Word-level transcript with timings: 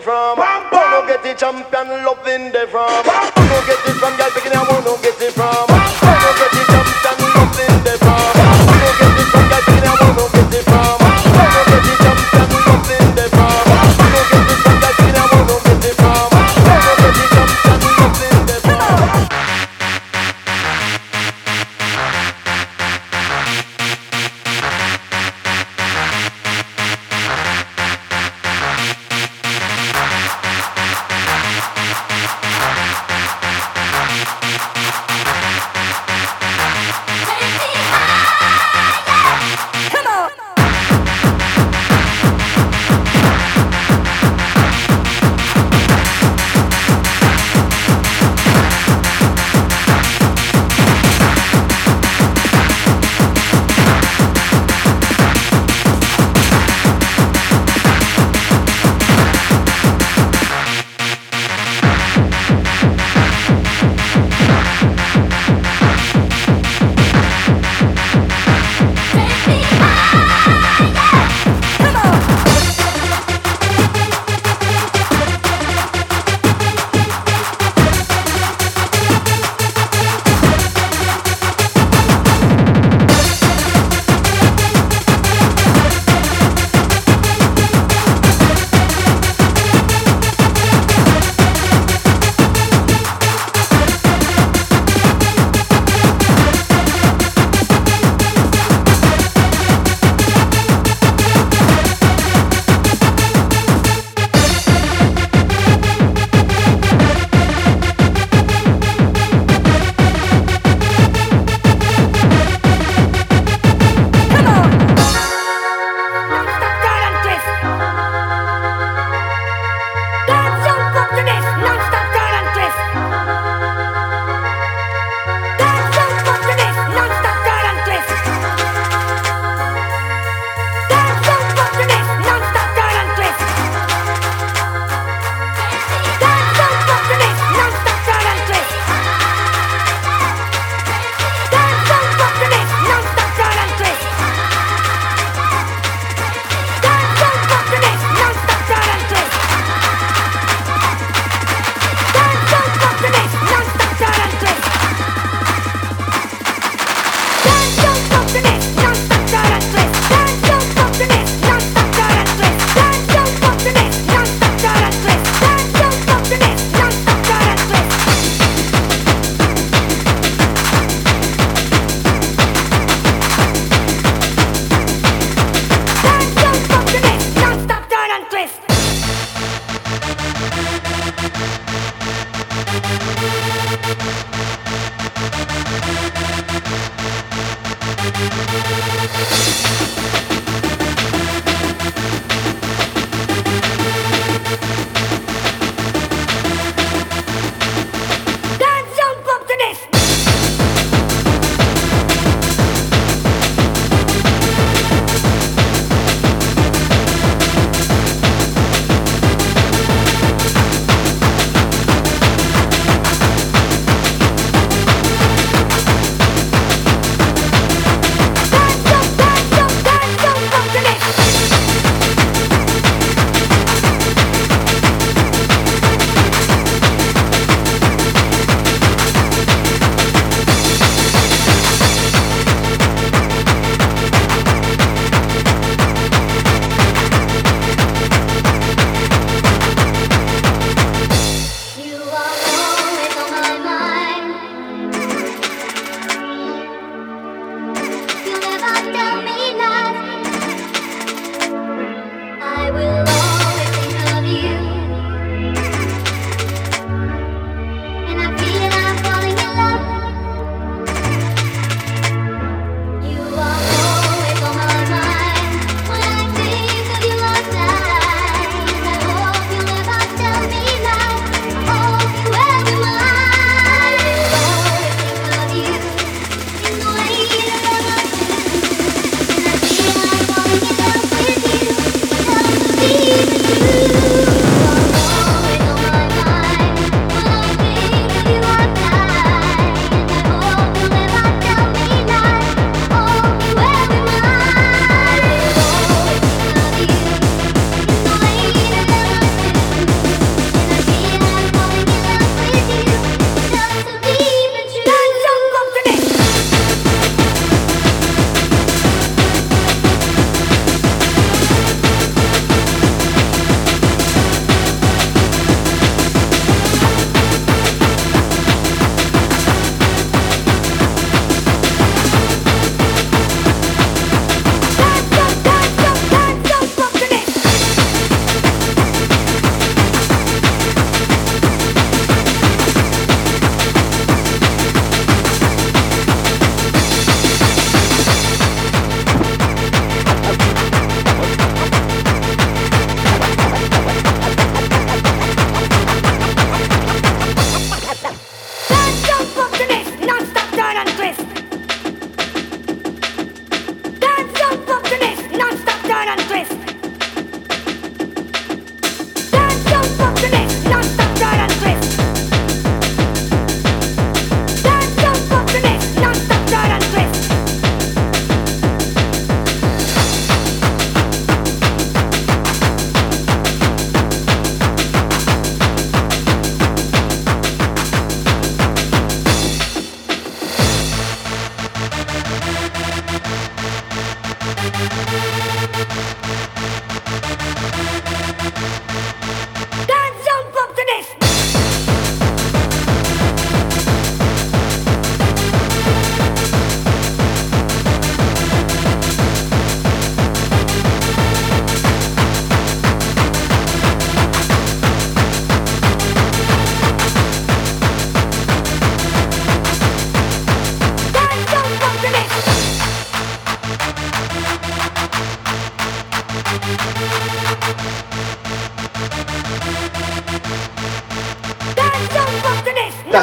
from? 0.00 0.36
Bam, 0.36 0.70
bam. 0.70 0.90
Where 0.92 1.00
you 1.02 1.06
get 1.08 1.22
the 1.22 1.34
champion 1.34 2.04
loving 2.04 2.52
they 2.52 2.66
from? 2.66 3.05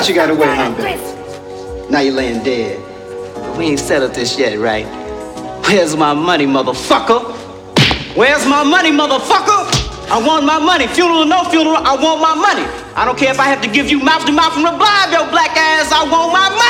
You 0.07 0.13
got 0.13 0.29
away, 0.29 0.47
huh, 0.47 0.75
baby? 0.75 0.99
Now 1.89 2.01
you 2.01 2.11
laying 2.11 2.43
dead. 2.43 2.77
But 3.35 3.57
we 3.57 3.65
ain't 3.67 3.79
settled 3.79 4.13
this 4.13 4.37
yet, 4.37 4.59
right? 4.59 4.85
Where's 5.63 5.95
my 5.95 6.13
money, 6.13 6.45
motherfucker? 6.45 7.31
Where's 8.13 8.45
my 8.45 8.63
money, 8.63 8.91
motherfucker? 8.91 9.63
I 10.11 10.19
want 10.19 10.45
my 10.45 10.59
money. 10.59 10.87
Funeral 10.87 11.23
or 11.23 11.25
no 11.25 11.45
funeral, 11.45 11.77
I 11.77 11.95
want 11.95 12.19
my 12.19 12.35
money. 12.35 12.67
I 12.95 13.05
don't 13.05 13.17
care 13.17 13.31
if 13.31 13.39
I 13.39 13.47
have 13.47 13.61
to 13.63 13.69
give 13.69 13.89
you 13.89 13.99
mouth 13.99 14.25
to 14.25 14.33
mouth 14.33 14.53
the 14.55 14.61
blind, 14.61 15.15
your 15.15 15.25
black 15.31 15.55
ass. 15.55 15.91
I 15.91 16.03
want 16.03 16.35
my 16.35 16.49
money. 16.51 16.62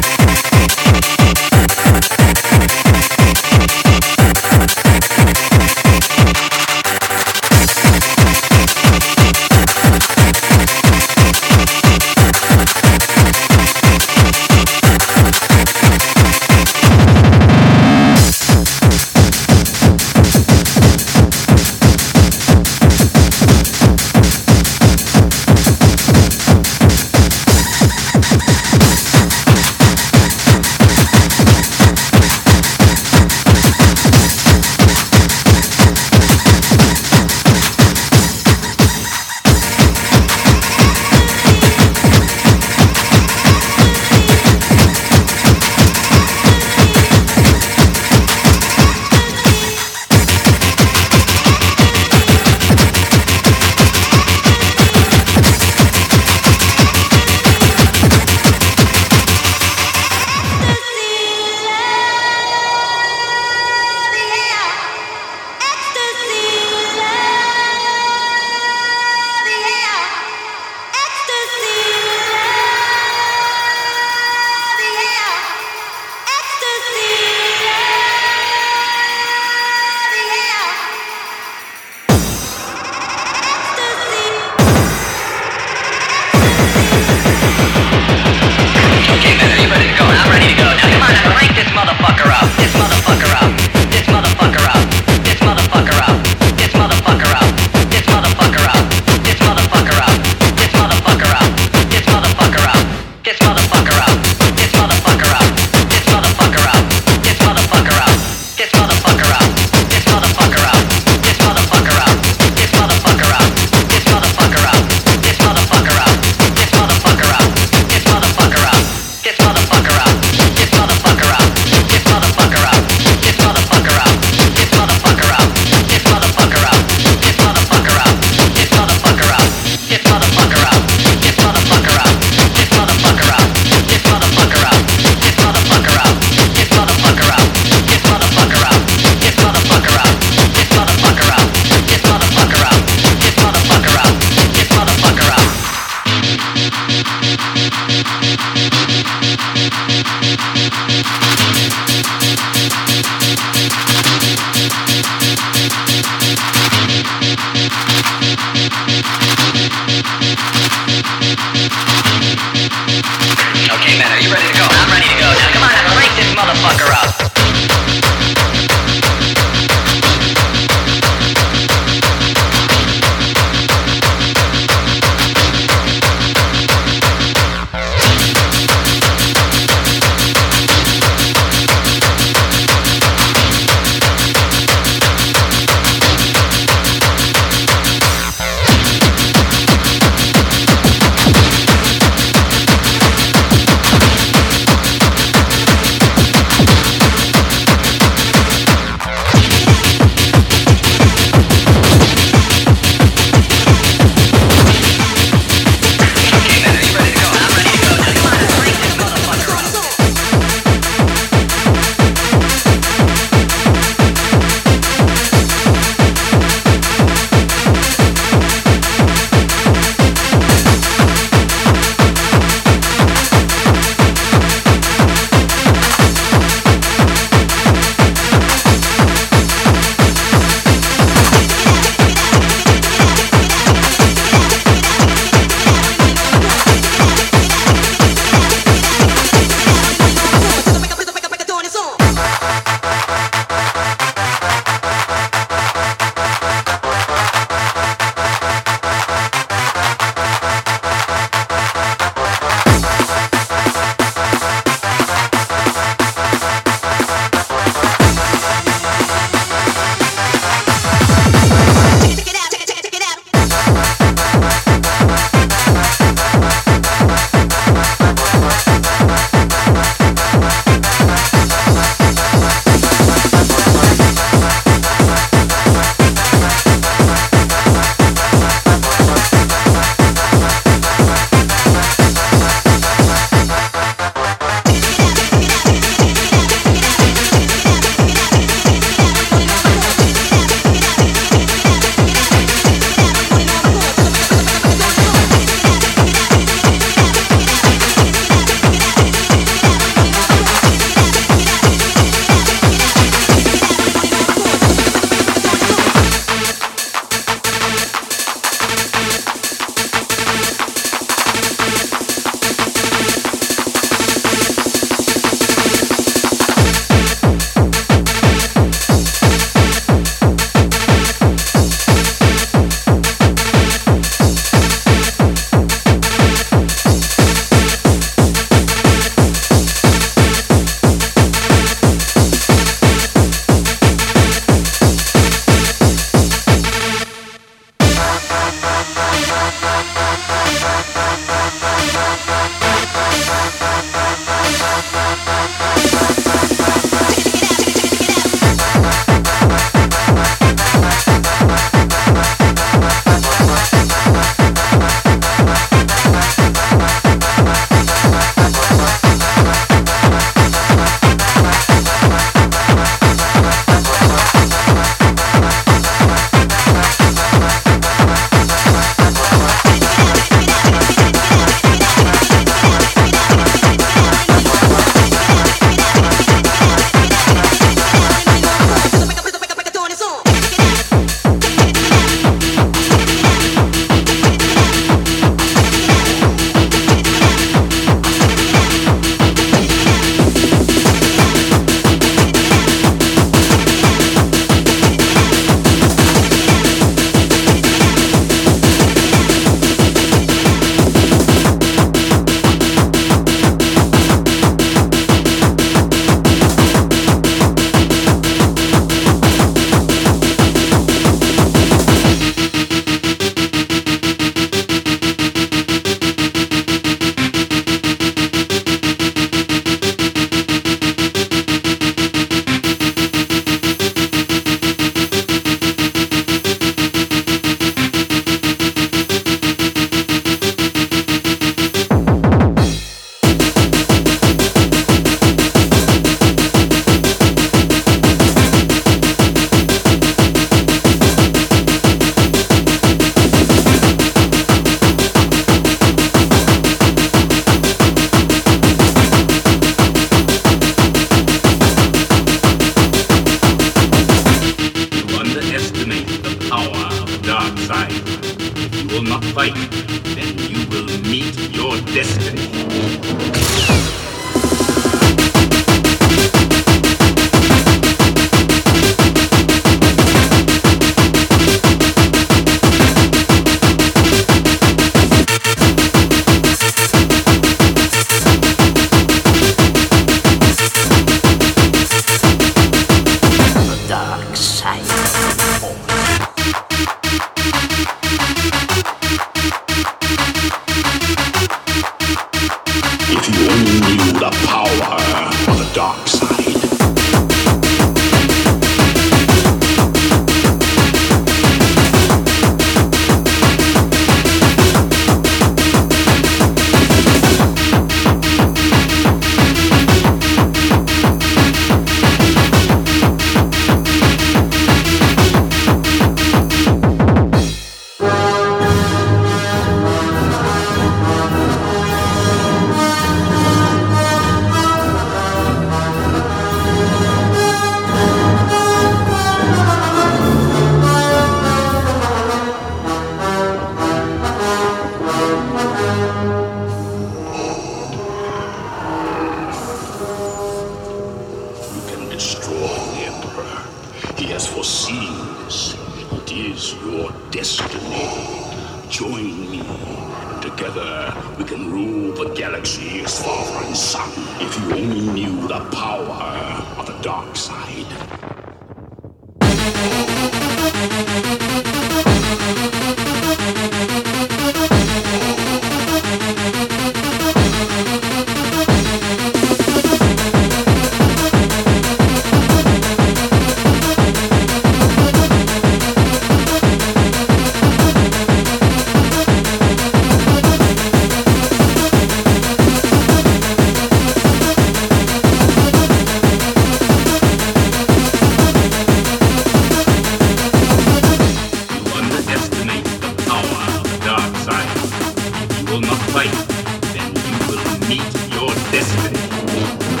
meet 597.91 598.31
your 598.31 598.47
destiny. 598.71 600.00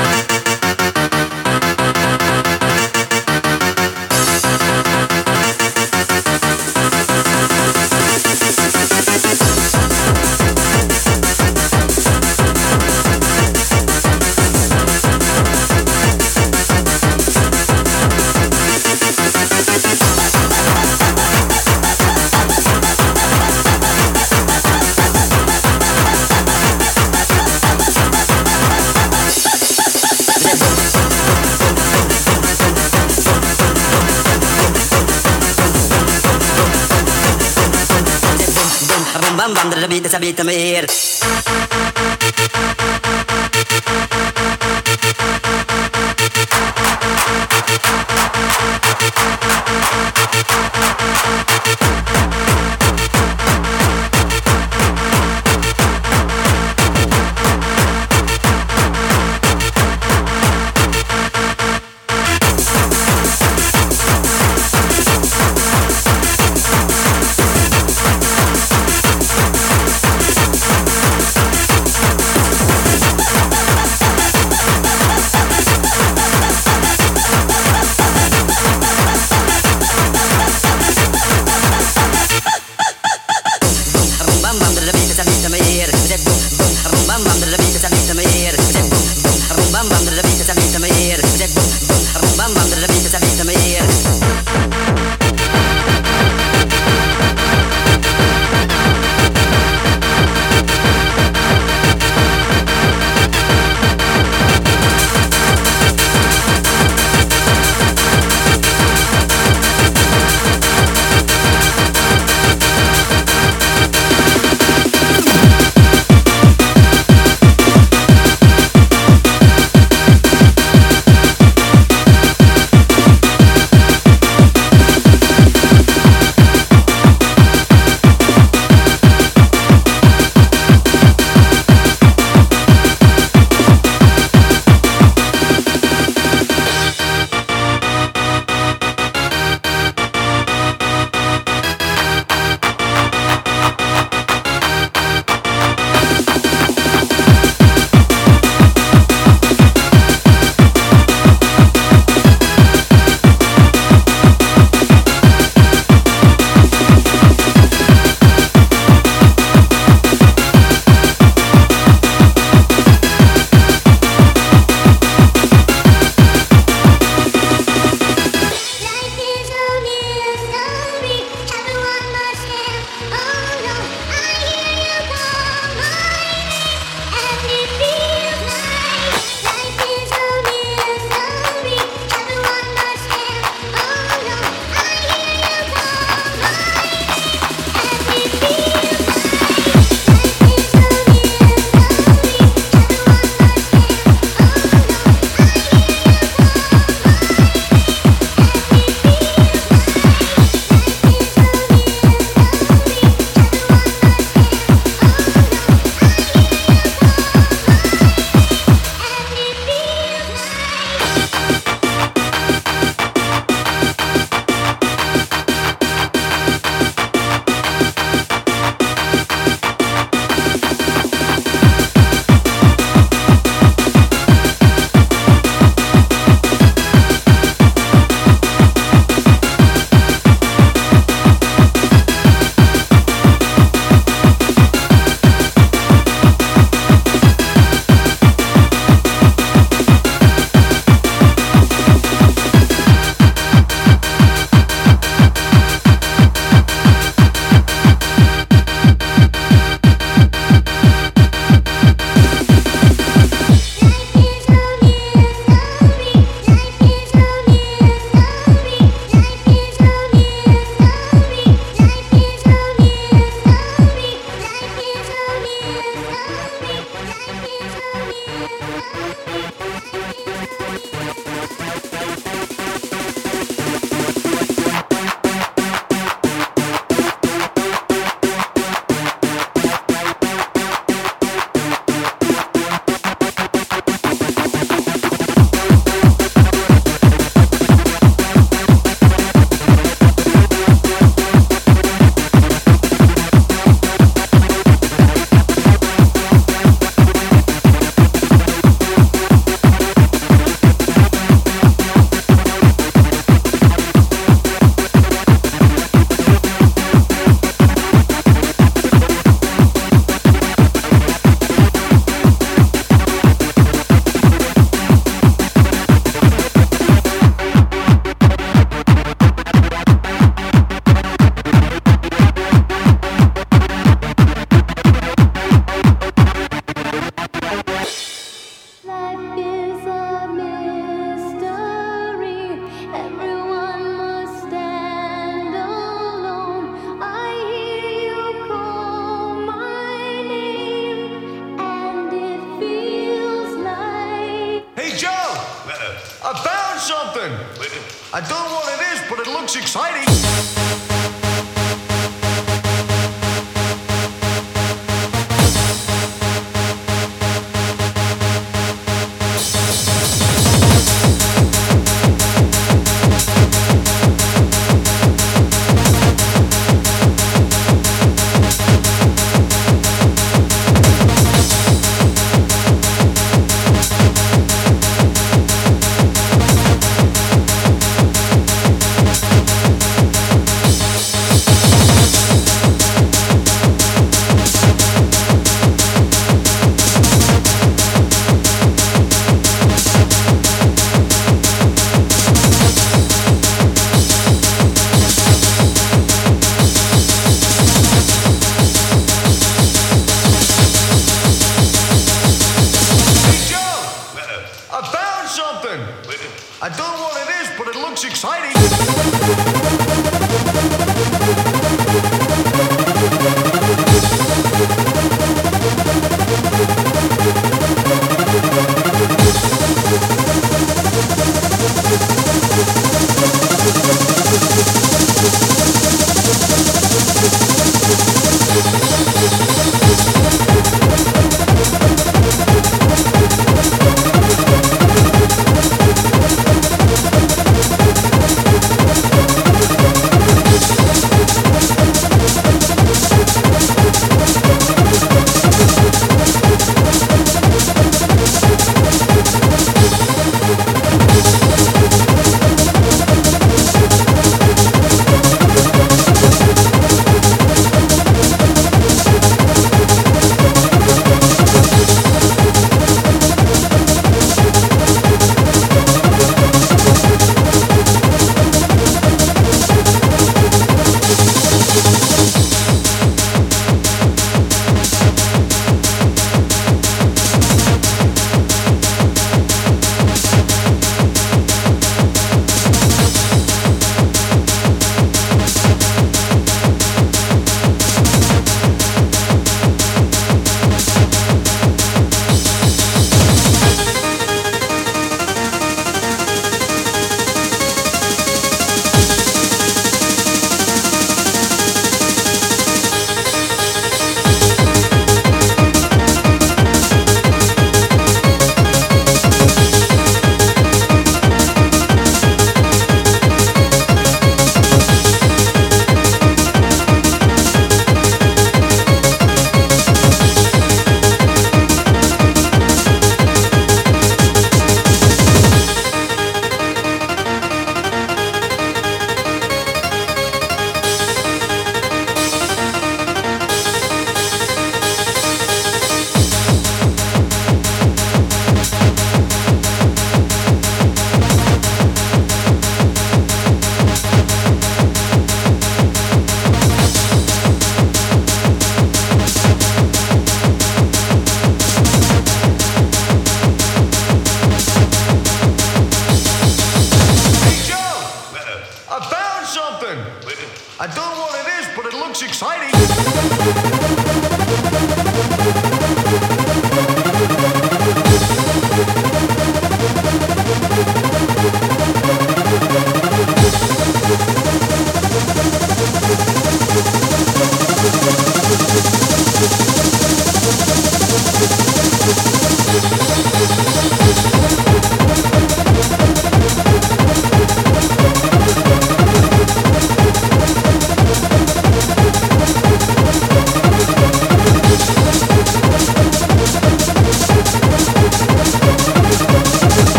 saber 40.11 40.33
também. 40.33 40.75